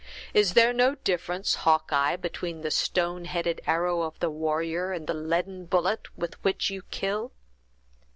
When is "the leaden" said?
5.05-5.67